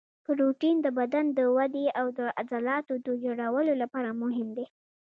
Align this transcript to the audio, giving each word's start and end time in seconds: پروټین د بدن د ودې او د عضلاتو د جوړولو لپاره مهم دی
پروټین 0.23 0.75
د 0.81 0.87
بدن 0.99 1.25
د 1.37 1.39
ودې 1.55 1.85
او 1.99 2.05
د 2.17 2.19
عضلاتو 2.39 2.93
د 3.05 3.07
جوړولو 3.23 3.73
لپاره 3.81 4.09
مهم 4.21 4.47
دی 4.57 4.65